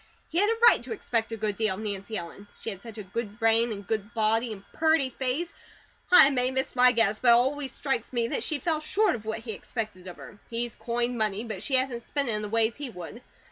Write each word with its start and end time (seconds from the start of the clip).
He 0.29 0.39
had 0.39 0.49
a 0.49 0.57
right 0.67 0.81
to 0.85 0.91
expect 0.93 1.31
a 1.31 1.37
good 1.37 1.57
deal 1.57 1.75
of 1.75 1.81
Nancy 1.81 2.17
Ellen. 2.17 2.47
She 2.59 2.71
had 2.71 2.81
such 2.81 2.97
a 2.97 3.03
good 3.03 3.37
brain, 3.37 3.71
and 3.71 3.85
good 3.85 4.15
body, 4.15 4.51
and 4.51 4.63
purty 4.73 5.11
face. 5.11 5.53
I 6.11 6.31
may 6.31 6.49
miss 6.49 6.75
my 6.75 6.91
guess, 6.91 7.19
but 7.19 7.27
it 7.27 7.31
always 7.33 7.71
strikes 7.71 8.11
me 8.11 8.27
that 8.29 8.41
she 8.41 8.57
falls 8.57 8.83
SHORT 8.83 9.13
of 9.13 9.25
what 9.25 9.41
he 9.41 9.51
expected 9.51 10.07
of 10.07 10.17
her. 10.17 10.39
He's 10.49 10.75
coined 10.75 11.19
money, 11.19 11.43
but 11.43 11.61
she 11.61 11.75
hasn't 11.75 12.01
spent 12.01 12.29
it 12.29 12.31
in 12.31 12.41
the 12.41 12.49
ways 12.49 12.75
he 12.77 12.89
would. 12.89 13.21